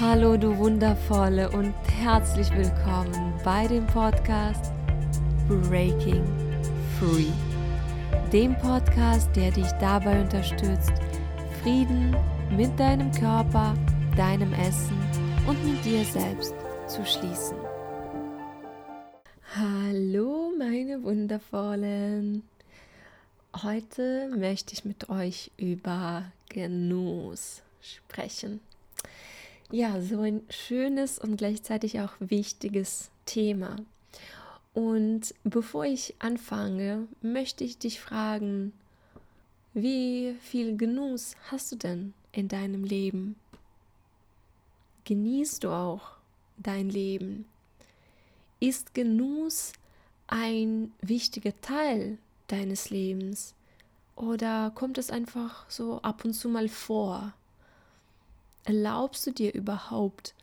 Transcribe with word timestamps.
Hallo 0.00 0.36
du 0.36 0.58
wundervolle 0.58 1.48
und 1.52 1.72
herzlich 2.02 2.50
willkommen 2.50 3.32
bei 3.44 3.68
dem 3.68 3.86
Podcast 3.86 4.72
Breaking 5.46 6.24
Free. 6.98 7.30
Dem 8.32 8.58
Podcast, 8.58 9.28
der 9.36 9.52
dich 9.52 9.70
dabei 9.78 10.20
unterstützt, 10.20 10.90
Frieden 11.62 12.16
mit 12.50 12.76
deinem 12.80 13.12
Körper, 13.12 13.74
deinem 14.16 14.52
Essen 14.54 14.98
und 15.46 15.64
mit 15.64 15.84
dir 15.84 16.04
selbst 16.04 16.56
zu 16.88 17.06
schließen. 17.06 17.56
Hallo 19.54 20.50
meine 20.58 21.04
wundervollen. 21.04 22.42
Heute 23.62 24.28
möchte 24.36 24.72
ich 24.74 24.84
mit 24.84 25.08
euch 25.08 25.52
über 25.56 26.24
Genuss 26.48 27.62
sprechen. 27.80 28.58
Ja, 29.70 30.00
so 30.00 30.20
ein 30.20 30.42
schönes 30.50 31.18
und 31.18 31.36
gleichzeitig 31.36 32.00
auch 32.00 32.12
wichtiges 32.20 33.10
Thema. 33.24 33.76
Und 34.74 35.34
bevor 35.44 35.84
ich 35.84 36.14
anfange, 36.18 37.08
möchte 37.22 37.64
ich 37.64 37.78
dich 37.78 38.00
fragen, 38.00 38.72
wie 39.72 40.36
viel 40.40 40.76
Genuss 40.76 41.36
hast 41.50 41.72
du 41.72 41.76
denn 41.76 42.14
in 42.32 42.48
deinem 42.48 42.84
Leben? 42.84 43.36
Genießt 45.04 45.64
du 45.64 45.70
auch 45.70 46.12
dein 46.56 46.88
Leben? 46.88 47.46
Ist 48.60 48.94
Genuss 48.94 49.72
ein 50.26 50.92
wichtiger 51.00 51.58
Teil 51.60 52.18
deines 52.48 52.90
Lebens? 52.90 53.54
Oder 54.16 54.70
kommt 54.74 54.98
es 54.98 55.10
einfach 55.10 55.68
so 55.68 56.00
ab 56.02 56.24
und 56.24 56.34
zu 56.34 56.48
mal 56.48 56.68
vor? 56.68 57.32
Erlaubst 58.64 59.26
du 59.26 59.32
dir 59.32 59.52
überhaupt 59.52 60.34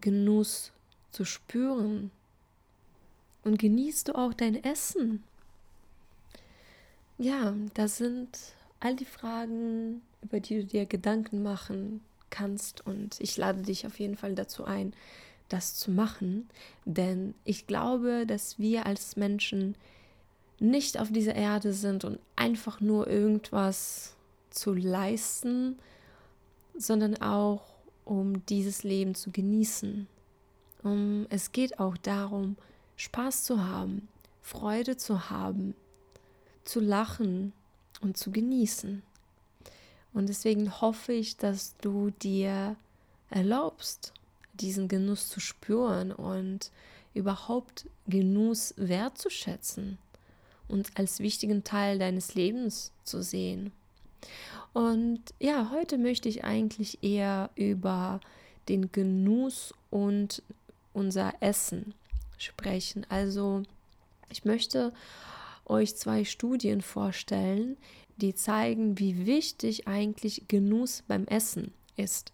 Genuss 0.00 0.72
zu 1.10 1.24
spüren? 1.24 2.10
Und 3.44 3.58
genießt 3.58 4.08
du 4.08 4.14
auch 4.14 4.34
dein 4.34 4.62
Essen? 4.62 5.22
Ja, 7.18 7.54
das 7.74 7.96
sind 7.96 8.28
all 8.80 8.94
die 8.94 9.06
Fragen, 9.06 10.02
über 10.22 10.40
die 10.40 10.60
du 10.60 10.64
dir 10.64 10.84
Gedanken 10.84 11.42
machen 11.42 12.02
kannst. 12.28 12.86
Und 12.86 13.20
ich 13.20 13.36
lade 13.36 13.62
dich 13.62 13.86
auf 13.86 13.98
jeden 13.98 14.16
Fall 14.16 14.34
dazu 14.34 14.64
ein, 14.64 14.92
das 15.48 15.74
zu 15.76 15.90
machen. 15.90 16.48
Denn 16.84 17.34
ich 17.44 17.66
glaube, 17.66 18.26
dass 18.26 18.58
wir 18.58 18.84
als 18.84 19.16
Menschen 19.16 19.76
nicht 20.58 20.98
auf 20.98 21.10
dieser 21.10 21.34
Erde 21.34 21.72
sind 21.72 22.04
und 22.04 22.18
einfach 22.34 22.80
nur 22.80 23.06
irgendwas 23.06 24.14
zu 24.50 24.74
leisten, 24.74 25.78
sondern 26.78 27.20
auch 27.20 27.62
um 28.04 28.44
dieses 28.46 28.82
Leben 28.82 29.14
zu 29.14 29.30
genießen. 29.30 30.06
Um, 30.82 31.26
es 31.30 31.52
geht 31.52 31.80
auch 31.80 31.96
darum, 31.96 32.56
Spaß 32.96 33.44
zu 33.44 33.64
haben, 33.64 34.08
Freude 34.42 34.96
zu 34.96 35.28
haben, 35.30 35.74
zu 36.64 36.80
lachen 36.80 37.52
und 38.00 38.16
zu 38.16 38.30
genießen. 38.30 39.02
Und 40.12 40.28
deswegen 40.28 40.80
hoffe 40.80 41.12
ich, 41.12 41.36
dass 41.36 41.76
du 41.78 42.10
dir 42.10 42.76
erlaubst, 43.30 44.12
diesen 44.54 44.88
Genuss 44.88 45.28
zu 45.28 45.40
spüren 45.40 46.12
und 46.12 46.70
überhaupt 47.12 47.86
Genuss 48.06 48.72
wertzuschätzen 48.76 49.98
und 50.68 50.90
als 50.98 51.18
wichtigen 51.18 51.64
Teil 51.64 51.98
deines 51.98 52.34
Lebens 52.34 52.92
zu 53.04 53.22
sehen. 53.22 53.72
Und 54.72 55.22
ja, 55.38 55.70
heute 55.70 55.98
möchte 55.98 56.28
ich 56.28 56.44
eigentlich 56.44 57.02
eher 57.02 57.50
über 57.54 58.20
den 58.68 58.92
Genuss 58.92 59.74
und 59.90 60.42
unser 60.92 61.34
Essen 61.40 61.94
sprechen. 62.38 63.06
Also 63.08 63.62
ich 64.30 64.44
möchte 64.44 64.92
euch 65.64 65.96
zwei 65.96 66.24
Studien 66.24 66.80
vorstellen, 66.80 67.76
die 68.16 68.34
zeigen, 68.34 68.98
wie 68.98 69.26
wichtig 69.26 69.86
eigentlich 69.86 70.48
Genuss 70.48 71.02
beim 71.06 71.26
Essen 71.26 71.72
ist. 71.96 72.32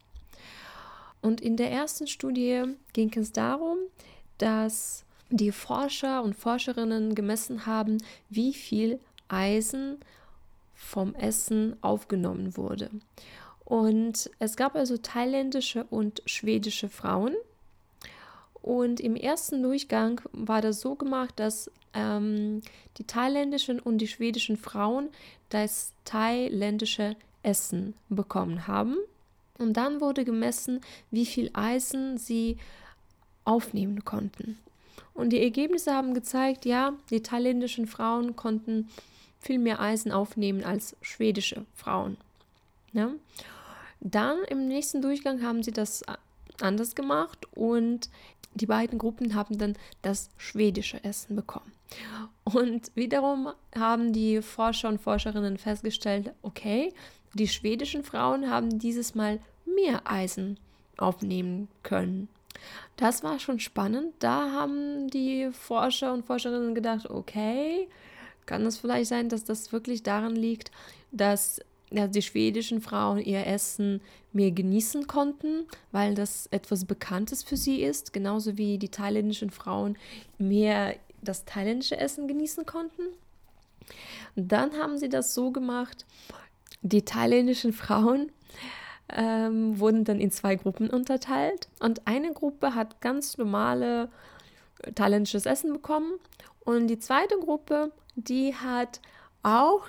Und 1.21 1.41
in 1.41 1.57
der 1.57 1.71
ersten 1.71 2.07
Studie 2.07 2.65
ging 2.93 3.13
es 3.17 3.33
darum, 3.33 3.79
dass 4.39 5.05
die 5.31 5.53
Forscher 5.53 6.23
und 6.23 6.35
Forscherinnen 6.35 7.15
gemessen 7.15 7.67
haben, 7.67 7.99
wie 8.29 8.53
viel 8.53 9.01
Eisen 9.29 9.99
vom 10.83 11.15
Essen 11.15 11.77
aufgenommen 11.81 12.57
wurde. 12.57 12.91
Und 13.65 14.31
es 14.39 14.57
gab 14.57 14.75
also 14.75 14.99
thailändische 14.99 15.85
und 15.85 16.23
schwedische 16.27 16.89
Frauen. 16.89 17.35
Und 18.61 19.01
im 19.01 19.17
ersten 19.17 19.63
Durchgang 19.63 20.21
war 20.33 20.61
das 20.61 20.81
so 20.81 20.95
gemacht, 20.95 21.35
dass 21.37 21.71
ähm, 21.95 22.61
die 22.99 23.05
thailändischen 23.05 23.81
und 23.81 23.99
die 23.99 24.09
schwedischen 24.09 24.57
Frauen 24.57 25.09
das 25.49 25.93
thailändische 26.05 27.17
Essen 27.43 27.95
bekommen 28.09 28.67
haben. 28.67 28.97
Und 29.59 29.77
dann 29.77 30.01
wurde 30.01 30.25
gemessen, 30.25 30.81
wie 31.11 31.27
viel 31.27 31.51
Eisen 31.55 32.19
sie 32.19 32.59
aufnehmen 33.45 34.05
konnten. 34.05 34.59
Und 35.15 35.31
die 35.31 35.43
Ergebnisse 35.43 35.95
haben 35.95 36.15
gezeigt, 36.15 36.65
ja, 36.65 36.95
die 37.11 37.23
thailändischen 37.23 37.87
Frauen 37.87 38.37
konnten 38.37 38.89
viel 39.43 39.59
mehr 39.59 39.81
Eisen 39.81 40.13
aufnehmen 40.13 40.65
als 40.65 40.97
schwedische 41.03 41.67
Frauen. 41.75 42.17
Ja? 42.93 43.11
Dann 44.01 44.39
im 44.49 44.69
nächsten 44.69 45.03
Durchgang 45.03 45.43
haben 45.43 45.63
sie 45.63 45.73
das 45.73 46.03
anders 46.61 46.95
gemacht 46.95 47.47
und 47.55 48.09
die 48.55 48.67
beiden 48.67 48.99
Gruppen 48.99 49.35
haben 49.35 49.59
dann 49.59 49.77
das 50.03 50.31
schwedische 50.37 51.03
Essen 51.03 51.37
bekommen. 51.37 51.73
Und 52.45 52.91
wiederum 52.95 53.53
haben 53.75 54.13
die 54.13 54.43
Forscher 54.43 54.89
und 54.89 55.01
Forscherinnen 55.01 55.59
festgestellt, 55.59 56.33
okay, 56.43 56.93
die 57.35 57.49
schwedischen 57.49 58.05
Frauen 58.05 58.51
haben 58.51 58.79
dieses 58.79 59.15
Mal 59.15 59.41
mehr 59.65 60.03
Eisen 60.05 60.59
aufnehmen 60.99 61.69
können. 61.83 62.29
Das 62.97 63.23
war 63.23 63.39
schon 63.39 63.59
spannend. 63.59 64.15
Da 64.19 64.53
haben 64.53 65.09
die 65.09 65.51
Forscher 65.53 66.13
und 66.13 66.27
Forscherinnen 66.27 66.75
gedacht, 66.75 67.09
okay, 67.09 67.89
kann 68.47 68.67
es 68.67 68.79
vielleicht 68.79 69.09
sein, 69.09 69.29
dass 69.29 69.45
das 69.45 69.73
wirklich 69.73 70.03
daran 70.03 70.37
liegt, 70.37 70.71
dass 71.11 71.61
ja, 71.91 72.07
die 72.07 72.23
schwedischen 72.23 72.81
Frauen 72.81 73.19
ihr 73.19 73.47
Essen 73.47 74.01
mehr 74.33 74.51
genießen 74.51 75.07
konnten, 75.07 75.67
weil 75.91 76.15
das 76.15 76.47
etwas 76.47 76.85
Bekanntes 76.87 77.43
für 77.43 77.57
sie 77.57 77.83
ist, 77.83 78.13
genauso 78.13 78.57
wie 78.57 78.79
die 78.79 78.89
thailändischen 78.89 79.51
Frauen 79.51 79.99
mehr 80.39 80.97
das 81.21 81.45
thailändische 81.45 81.99
Essen 81.99 82.27
genießen 82.29 82.67
konnten. 82.67 83.03
dann 84.35 84.73
haben 84.79 84.99
sie 84.99 85.09
das 85.09 85.35
so 85.35 85.51
gemacht, 85.51 86.07
die 86.81 87.05
thailändischen 87.05 87.73
Frauen 87.73 88.33
ähm, 89.09 89.79
wurden 89.79 90.05
dann 90.05 90.21
in 90.21 90.31
zwei 90.31 90.57
Gruppen 90.57 90.89
unterteilt 90.89 91.69
und 91.81 92.07
eine 92.07 92.33
Gruppe 92.33 92.75
hat 92.75 93.01
ganz 93.01 93.37
normale 93.37 94.09
thailändisches 94.95 95.47
Essen 95.47 95.73
bekommen 95.73 96.13
und 96.65 96.89
die 96.89 96.99
zweite 96.99 97.39
Gruppe 97.39 97.93
die 98.17 98.55
hat 98.55 99.01
auch 99.43 99.83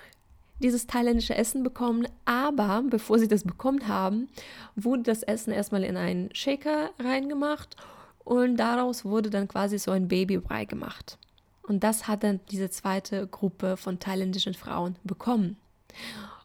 dieses 0.60 0.88
thailändische 0.88 1.36
Essen 1.36 1.64
bekommen, 1.64 2.08
aber 2.26 2.84
bevor 2.90 3.20
sie 3.20 3.28
das 3.28 3.44
bekommen 3.44 3.88
haben, 3.88 4.30
wurde 4.76 5.04
das 5.04 5.24
Essen 5.24 5.52
erstmal 5.52 5.84
in 5.84 5.98
einen 5.98 6.34
Shaker 6.34 6.92
reingemacht 7.00 7.76
und 8.24 8.58
daraus 8.58 9.04
wurde 9.04 9.30
dann 9.30 9.48
quasi 9.48 9.78
so 9.78 9.92
ein 9.92 10.08
Babybrei 10.08 10.66
gemacht. 10.66 11.18
Und 11.64 11.84
das 11.84 12.08
hat 12.08 12.24
dann 12.24 12.40
diese 12.52 12.70
zweite 12.70 13.28
Gruppe 13.28 13.78
von 13.78 14.00
thailändischen 14.00 14.54
Frauen 14.54 14.96
bekommen. 15.04 15.58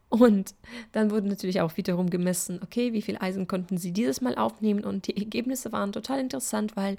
Und 0.09 0.55
dann 0.93 1.11
wurde 1.11 1.29
natürlich 1.29 1.61
auch 1.61 1.77
wiederum 1.77 2.09
gemessen, 2.09 2.61
okay, 2.63 2.93
wie 2.93 3.03
viel 3.03 3.19
Eisen 3.19 3.47
konnten 3.47 3.77
sie 3.77 3.93
dieses 3.93 4.21
Mal 4.21 4.37
aufnehmen 4.37 4.85
und 4.85 5.07
die 5.07 5.17
Ergebnisse 5.17 5.71
waren 5.71 5.93
total 5.93 6.19
interessant, 6.19 6.77
weil 6.77 6.97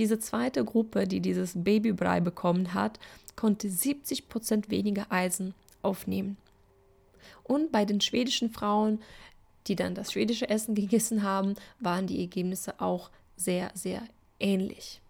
diese 0.00 0.18
zweite 0.18 0.64
Gruppe, 0.64 1.06
die 1.06 1.20
dieses 1.20 1.52
Babybrei 1.54 2.20
bekommen 2.20 2.72
hat, 2.72 2.98
konnte 3.36 3.68
70 3.68 4.30
Prozent 4.30 4.70
weniger 4.70 5.06
Eisen 5.10 5.54
aufnehmen. 5.82 6.38
Und 7.44 7.70
bei 7.70 7.84
den 7.84 8.00
schwedischen 8.00 8.50
Frauen, 8.50 9.00
die 9.66 9.76
dann 9.76 9.94
das 9.94 10.12
schwedische 10.12 10.48
Essen 10.48 10.74
gegessen 10.82 11.22
haben, 11.22 11.54
waren 11.80 12.06
die 12.06 12.20
Ergebnisse 12.20 12.80
auch 12.80 13.10
sehr, 13.36 13.70
sehr 13.74 14.02
ähnlich. 14.38 15.02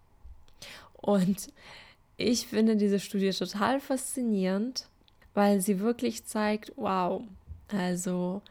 Und 0.96 1.52
ich 2.16 2.48
finde 2.48 2.76
diese 2.76 2.98
Studie 2.98 3.30
total 3.30 3.80
faszinierend, 3.80 4.88
weil 5.34 5.60
sie 5.60 5.78
wirklich 5.78 6.24
zeigt, 6.24 6.72
wow, 6.74 7.22
also 7.68 8.42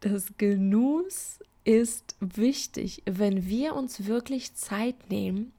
das 0.00 0.32
Genuss 0.36 1.38
ist 1.62 2.16
wichtig, 2.20 3.02
wenn 3.06 3.46
wir 3.46 3.76
uns 3.76 4.06
wirklich 4.06 4.54
Zeit 4.54 5.10
nehmen, 5.10 5.52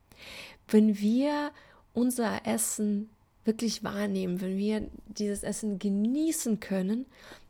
wenn 0.68 0.98
wir 1.00 1.52
unser 1.94 2.46
Essen 2.46 3.10
wirklich 3.44 3.84
wahrnehmen, 3.84 4.42
wenn 4.42 4.58
wir 4.58 4.90
dieses 5.08 5.44
Essen 5.44 5.80
genießen 5.80 6.60
können, 6.60 7.06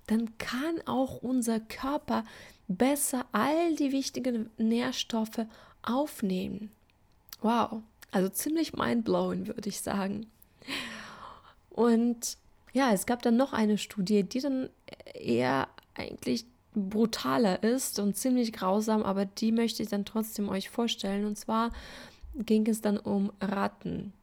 dann 0.05 0.37
kann 0.37 0.81
auch 0.85 1.21
unser 1.21 1.59
Körper 1.59 2.23
besser 2.67 3.25
all 3.31 3.75
die 3.75 3.91
wichtigen 3.91 4.49
Nährstoffe 4.57 5.45
aufnehmen. 5.81 6.71
Wow, 7.41 7.81
also 8.11 8.29
ziemlich 8.29 8.73
mindblowing, 8.73 9.47
würde 9.47 9.69
ich 9.69 9.81
sagen. 9.81 10.27
Und 11.69 12.37
ja, 12.73 12.93
es 12.93 13.05
gab 13.05 13.21
dann 13.21 13.37
noch 13.37 13.53
eine 13.53 13.77
Studie, 13.77 14.23
die 14.23 14.39
dann 14.39 14.69
eher 15.13 15.67
eigentlich 15.95 16.45
brutaler 16.73 17.63
ist 17.63 17.99
und 17.99 18.15
ziemlich 18.15 18.53
grausam, 18.53 19.03
aber 19.03 19.25
die 19.25 19.51
möchte 19.51 19.81
ich 19.83 19.89
dann 19.89 20.05
trotzdem 20.05 20.49
euch 20.49 20.69
vorstellen. 20.69 21.25
Und 21.25 21.37
zwar 21.37 21.71
ging 22.45 22.67
es 22.67 22.81
dann 22.81 22.97
um 22.97 23.31
Ratten. 23.41 24.13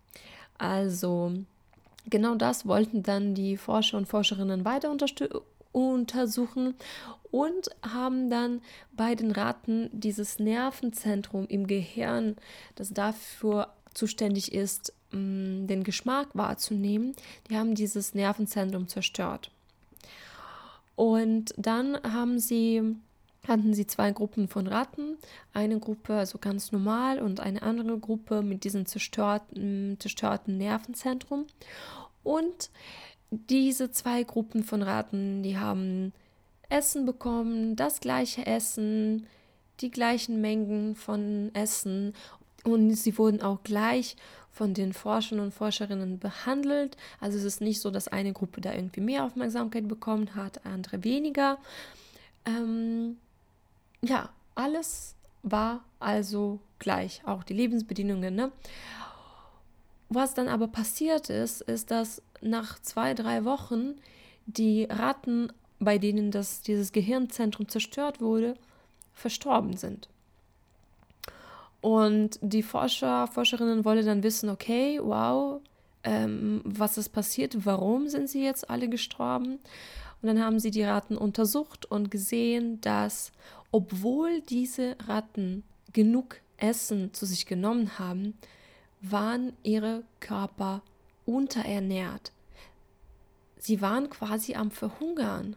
Also 0.59 1.33
genau 2.09 2.35
das 2.35 2.67
wollten 2.67 3.03
dann 3.03 3.35
die 3.35 3.57
Forscher 3.57 3.99
und 3.99 4.07
Forscherinnen 4.07 4.65
weiter 4.65 4.91
untersuchen 5.73 6.75
und 7.31 7.71
haben 7.83 8.31
dann 8.31 8.61
bei 8.93 9.15
den 9.15 9.33
Ratten 9.33 9.91
dieses 9.93 10.39
Nervenzentrum 10.39 11.47
im 11.49 11.67
Gehirn, 11.67 12.37
das 12.77 12.91
dafür 12.91 13.73
zuständig 13.93 14.53
ist, 14.53 14.93
mm, 15.11 15.67
den 15.67 15.83
Geschmack 15.83 16.29
wahrzunehmen, 16.35 17.15
die 17.49 17.57
haben 17.57 17.75
dieses 17.75 18.15
Nervenzentrum 18.15 18.89
zerstört. 18.89 19.51
Und 20.97 21.55
dann 21.57 22.01
haben 22.05 22.39
sie 22.39 22.97
hatten 23.47 23.75
sie 23.75 23.87
zwei 23.87 24.13
Gruppen 24.13 24.49
von 24.49 24.67
Ratten, 24.67 25.19
eine 25.53 25.79
Gruppe 25.79 26.15
also 26.15 26.39
ganz 26.39 26.73
normal 26.73 27.21
und 27.21 27.41
eine 27.41 27.63
andere 27.63 27.99
Gruppe 27.99 28.43
mit 28.43 28.65
diesem 28.65 28.87
zerstörten, 28.87 29.97
zerstörten 30.01 30.57
Nervenzentrum. 30.57 31.47
Und 32.23 32.71
diese 33.31 33.91
zwei 33.91 34.23
Gruppen 34.23 34.65
von 34.65 34.83
Ratten, 34.83 35.43
die 35.43 35.59
haben 35.59 36.13
Essen 36.69 37.05
bekommen, 37.05 37.77
das 37.77 38.01
gleiche 38.01 38.47
Essen, 38.47 39.27
die 39.81 39.91
gleichen 39.91 40.41
Mengen 40.41 40.95
von 40.95 41.51
Essen 41.55 42.15
und 42.65 42.95
sie 42.95 43.19
wurden 43.19 43.43
auch 43.43 43.63
gleich 43.63 44.17
von 44.51 44.73
den 44.73 44.93
Forschern 44.93 45.41
und 45.41 45.53
Forscherinnen 45.53 46.19
behandelt. 46.19 46.97
Also 47.21 47.37
es 47.37 47.45
ist 47.45 47.61
nicht 47.61 47.81
so, 47.81 47.91
dass 47.91 48.09
eine 48.09 48.33
Gruppe 48.33 48.61
da 48.61 48.73
irgendwie 48.73 49.01
mehr 49.01 49.25
Aufmerksamkeit 49.25 49.89
bekommen 49.89 50.35
hat, 50.35 50.65
andere 50.65 51.03
weniger. 51.05 51.59
Ähm, 52.47 53.17
ja, 54.05 54.31
alles 54.55 55.15
war 55.43 55.85
also 56.01 56.61
gleich, 56.79 57.23
auch 57.27 57.45
die 57.45 57.55
Lebensbedingungen. 57.55 58.35
Ne? 58.35 58.53
Was 60.09 60.35
dann 60.35 60.49
aber 60.49 60.69
passiert 60.69 61.31
ist, 61.31 61.61
ist, 61.63 61.91
dass 61.91 62.23
nach 62.41 62.79
zwei, 62.81 63.15
drei 63.15 63.45
Wochen 63.45 63.95
die 64.47 64.85
Ratten, 64.85 65.53
bei 65.79 65.99
denen 65.99 66.31
das, 66.31 66.63
dieses 66.63 66.93
Gehirnzentrum 66.93 67.69
zerstört 67.69 68.21
wurde, 68.21 68.55
verstorben 69.13 69.77
sind. 69.77 70.09
Und 71.81 72.39
die 72.41 72.63
Forscher, 72.63 73.27
Forscherinnen 73.27 73.85
wollten 73.85 74.07
dann 74.07 74.23
wissen, 74.23 74.49
okay, 74.49 74.99
wow, 75.03 75.61
ähm, 76.03 76.63
was 76.65 76.97
ist 76.97 77.11
passiert, 77.11 77.67
warum 77.67 78.09
sind 78.09 78.29
sie 78.29 78.43
jetzt 78.43 78.71
alle 78.71 78.89
gestorben? 78.89 79.59
Und 80.23 80.29
dann 80.29 80.43
haben 80.43 80.59
sie 80.59 80.71
die 80.71 80.85
Ratten 80.85 81.19
untersucht 81.19 81.85
und 81.85 82.11
gesehen, 82.11 82.81
dass 82.81 83.33
obwohl 83.75 84.41
diese 84.41 84.97
Ratten 85.09 85.65
genug 85.93 86.37
Essen 86.59 87.13
zu 87.13 87.27
sich 87.27 87.45
genommen 87.45 87.99
haben, 87.99 88.39
waren 89.01 89.53
ihre 89.65 90.05
Körper 90.21 90.81
unterernährt. 91.27 92.31
Sie 93.59 93.81
waren 93.81 94.11
quasi 94.11 94.55
am 94.55 94.71
Verhungern. 94.71 95.57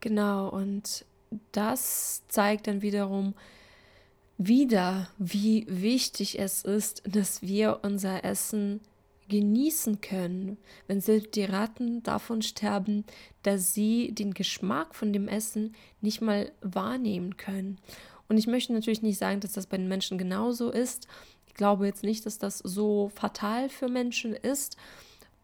Genau, 0.00 0.48
und 0.48 1.04
das 1.52 2.22
zeigt 2.28 2.66
dann 2.66 2.80
wiederum, 2.80 3.34
wieder, 4.38 5.10
wie 5.18 5.66
wichtig 5.68 6.38
es 6.38 6.62
ist, 6.62 7.02
dass 7.06 7.42
wir 7.42 7.80
unser 7.82 8.24
Essen 8.24 8.80
genießen 9.28 10.00
können, 10.00 10.58
wenn 10.86 11.00
selbst 11.00 11.34
die 11.34 11.44
Ratten 11.44 12.02
davon 12.02 12.42
sterben, 12.42 13.04
dass 13.42 13.74
sie 13.74 14.12
den 14.12 14.34
Geschmack 14.34 14.94
von 14.94 15.12
dem 15.12 15.28
Essen 15.28 15.74
nicht 16.00 16.20
mal 16.20 16.52
wahrnehmen 16.60 17.36
können. 17.36 17.78
Und 18.28 18.38
ich 18.38 18.46
möchte 18.46 18.72
natürlich 18.72 19.02
nicht 19.02 19.18
sagen, 19.18 19.40
dass 19.40 19.52
das 19.52 19.66
bei 19.66 19.76
den 19.76 19.88
Menschen 19.88 20.18
genauso 20.18 20.70
ist. 20.70 21.06
Ich 21.46 21.54
glaube 21.54 21.86
jetzt 21.86 22.02
nicht, 22.02 22.26
dass 22.26 22.38
das 22.38 22.58
so 22.58 23.10
fatal 23.14 23.68
für 23.68 23.88
Menschen 23.88 24.32
ist. 24.32 24.76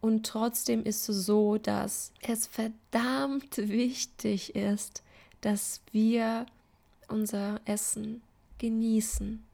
Und 0.00 0.26
trotzdem 0.26 0.84
ist 0.84 1.08
es 1.08 1.26
so, 1.26 1.58
dass 1.58 2.12
es 2.20 2.46
verdammt 2.46 3.56
wichtig 3.56 4.56
ist, 4.56 5.02
dass 5.40 5.80
wir 5.92 6.46
unser 7.08 7.60
Essen 7.64 8.20
genießen. 8.58 9.44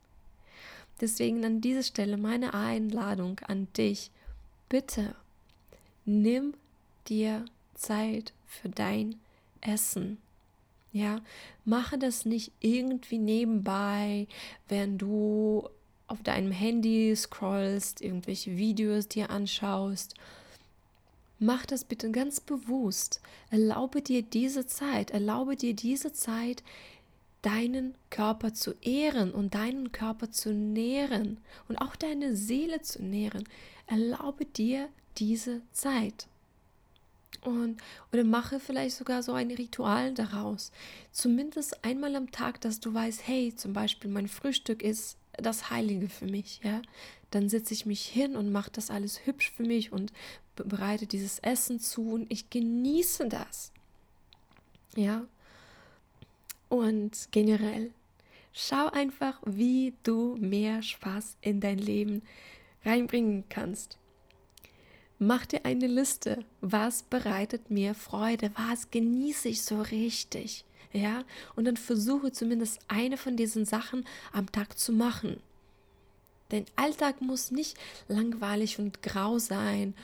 Deswegen 1.00 1.44
an 1.44 1.60
dieser 1.60 1.82
Stelle 1.82 2.16
meine 2.16 2.54
Einladung 2.54 3.38
an 3.40 3.68
dich. 3.76 4.10
Bitte 4.68 5.14
nimm 6.04 6.54
dir 7.08 7.44
Zeit 7.74 8.32
für 8.46 8.68
dein 8.68 9.16
Essen. 9.60 10.18
Ja, 10.92 11.20
mache 11.64 11.98
das 11.98 12.24
nicht 12.24 12.52
irgendwie 12.60 13.18
nebenbei, 13.18 14.26
wenn 14.68 14.98
du 14.98 15.68
auf 16.06 16.22
deinem 16.22 16.50
Handy 16.50 17.14
scrollst, 17.14 18.00
irgendwelche 18.00 18.56
Videos 18.56 19.08
dir 19.08 19.30
anschaust. 19.30 20.14
Mach 21.38 21.66
das 21.66 21.84
bitte 21.84 22.10
ganz 22.10 22.40
bewusst. 22.40 23.20
Erlaube 23.50 24.02
dir 24.02 24.22
diese 24.22 24.66
Zeit, 24.66 25.10
erlaube 25.10 25.56
dir 25.56 25.74
diese 25.74 26.12
Zeit, 26.12 26.62
deinen 27.42 27.94
Körper 28.10 28.52
zu 28.54 28.74
ehren 28.80 29.30
und 29.32 29.54
deinen 29.54 29.92
Körper 29.92 30.32
zu 30.32 30.52
nähren 30.52 31.38
und 31.68 31.76
auch 31.76 31.94
deine 31.94 32.34
Seele 32.34 32.82
zu 32.82 33.02
nähren. 33.02 33.44
Erlaube 33.88 34.44
dir 34.44 34.88
diese 35.16 35.62
Zeit. 35.72 36.28
Und, 37.42 37.80
oder 38.12 38.24
mache 38.24 38.60
vielleicht 38.60 38.96
sogar 38.96 39.22
so 39.22 39.32
ein 39.32 39.50
Ritual 39.50 40.14
daraus. 40.14 40.70
Zumindest 41.12 41.84
einmal 41.84 42.14
am 42.14 42.30
Tag, 42.30 42.60
dass 42.60 42.80
du 42.80 42.94
weißt, 42.94 43.26
hey, 43.26 43.54
zum 43.54 43.72
Beispiel 43.72 44.10
mein 44.10 44.28
Frühstück 44.28 44.82
ist 44.82 45.16
das 45.32 45.70
Heilige 45.70 46.08
für 46.08 46.26
mich, 46.26 46.60
ja. 46.62 46.82
Dann 47.30 47.48
setze 47.48 47.74
ich 47.74 47.86
mich 47.86 48.06
hin 48.06 48.36
und 48.36 48.52
mache 48.52 48.70
das 48.70 48.90
alles 48.90 49.26
hübsch 49.26 49.50
für 49.50 49.64
mich 49.64 49.92
und 49.92 50.12
bereite 50.56 51.06
dieses 51.06 51.38
Essen 51.40 51.80
zu 51.80 52.12
und 52.12 52.30
ich 52.32 52.48
genieße 52.50 53.28
das. 53.28 53.72
Ja, 54.96 55.26
und 56.68 57.28
generell, 57.30 57.90
schau 58.52 58.88
einfach, 58.88 59.40
wie 59.44 59.94
du 60.02 60.36
mehr 60.38 60.82
Spaß 60.82 61.36
in 61.40 61.60
dein 61.60 61.78
Leben 61.78 62.22
reinbringen 62.84 63.44
kannst. 63.48 63.98
Mach 65.18 65.46
dir 65.46 65.64
eine 65.64 65.88
Liste, 65.88 66.44
was 66.60 67.02
bereitet 67.02 67.70
mir 67.70 67.94
Freude, 67.94 68.52
was 68.54 68.90
genieße 68.90 69.48
ich 69.48 69.62
so 69.62 69.82
richtig, 69.82 70.64
ja? 70.92 71.24
Und 71.56 71.64
dann 71.64 71.76
versuche 71.76 72.30
zumindest 72.30 72.80
eine 72.86 73.16
von 73.16 73.36
diesen 73.36 73.64
Sachen 73.64 74.04
am 74.32 74.50
Tag 74.52 74.78
zu 74.78 74.92
machen. 74.92 75.40
Dein 76.50 76.66
Alltag 76.76 77.20
muss 77.20 77.50
nicht 77.50 77.76
langweilig 78.06 78.78
und 78.78 79.02
grau 79.02 79.38
sein, 79.38 79.94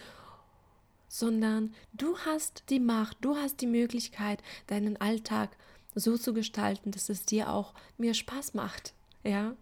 sondern 1.08 1.72
du 1.92 2.18
hast 2.18 2.64
die 2.70 2.80
Macht, 2.80 3.16
du 3.20 3.36
hast 3.36 3.60
die 3.60 3.68
Möglichkeit, 3.68 4.42
deinen 4.66 5.00
Alltag 5.00 5.56
so 5.94 6.18
zu 6.18 6.34
gestalten, 6.34 6.90
dass 6.90 7.08
es 7.08 7.24
dir 7.24 7.50
auch 7.50 7.72
mehr 7.98 8.14
Spaß 8.14 8.54
macht, 8.54 8.94
ja. 9.22 9.54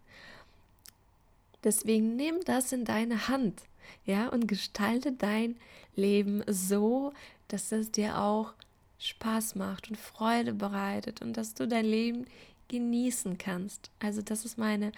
Deswegen 1.64 2.16
nimm 2.16 2.40
das 2.44 2.72
in 2.72 2.84
deine 2.84 3.28
Hand, 3.28 3.62
ja, 4.04 4.28
und 4.28 4.48
gestalte 4.48 5.12
dein 5.12 5.56
Leben 5.94 6.42
so, 6.46 7.12
dass 7.48 7.70
es 7.72 7.90
dir 7.90 8.18
auch 8.18 8.54
Spaß 8.98 9.56
macht 9.56 9.90
und 9.90 9.96
Freude 9.96 10.54
bereitet 10.54 11.22
und 11.22 11.36
dass 11.36 11.54
du 11.54 11.66
dein 11.66 11.84
Leben 11.84 12.26
genießen 12.68 13.36
kannst. 13.38 13.90
Also 14.00 14.22
das 14.22 14.44
ist 14.44 14.58
meine 14.58 14.92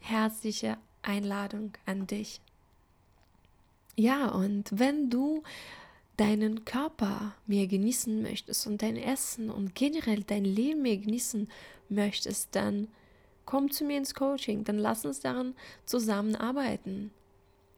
herzliche 0.00 0.78
Einladung 1.02 1.72
an 1.86 2.06
dich. 2.06 2.40
Ja, 3.96 4.28
und 4.28 4.70
wenn 4.70 5.10
du 5.10 5.42
deinen 6.16 6.64
Körper 6.64 7.34
mehr 7.46 7.66
genießen 7.66 8.22
möchtest 8.22 8.66
und 8.66 8.82
dein 8.82 8.96
Essen 8.96 9.50
und 9.50 9.74
generell 9.74 10.22
dein 10.22 10.44
Leben 10.44 10.82
mehr 10.82 10.96
genießen 10.96 11.48
möchtest, 11.88 12.54
dann 12.54 12.88
komm 13.48 13.70
zu 13.70 13.84
mir 13.84 13.96
ins 13.96 14.14
Coaching, 14.14 14.62
dann 14.64 14.76
lass 14.76 15.06
uns 15.06 15.20
daran 15.20 15.54
zusammenarbeiten, 15.86 17.10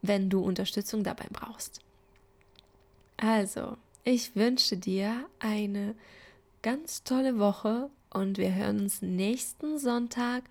wenn 0.01 0.29
du 0.29 0.41
Unterstützung 0.41 1.01
dabei 1.05 1.27
brauchst. 1.31 1.79
Also, 3.15 3.77
ich 4.03 4.35
wünsche 4.35 4.75
dir 4.75 5.25
eine 5.39 5.95
ganz 6.61 7.05
tolle 7.05 7.39
Woche 7.39 7.89
und 8.09 8.37
wir 8.37 8.53
hören 8.53 8.81
uns 8.81 9.01
nächsten 9.01 9.79
Sonntag. 9.79 10.43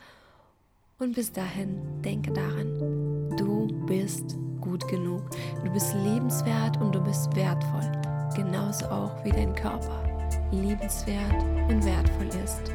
Und 0.99 1.17
bis 1.17 1.31
dahin, 1.31 2.01
denke 2.01 2.33
daran, 2.33 3.37
du 3.37 3.67
bist 3.85 4.39
gut 4.63 4.89
genug. 4.89 5.23
Du 5.63 5.71
bist 5.71 5.93
lebenswert 5.97 6.81
und 6.81 6.95
du 6.95 7.01
bist 7.05 7.37
wertvoll. 7.37 7.93
Genauso 8.35 8.87
auch 8.87 9.23
wie 9.23 9.33
dein 9.33 9.55
Körper 9.55 10.03
liebenswert 10.51 11.43
und 11.69 11.85
wertvoll 11.85 12.29
ist. 12.43 12.73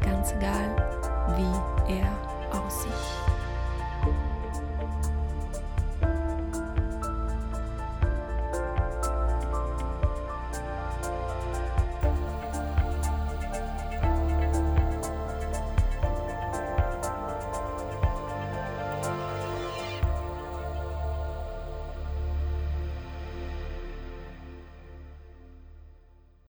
ganz 0.00 0.32
egal, 0.32 1.01
wie 1.36 1.92
er 1.94 2.08
aussieht. 2.50 3.21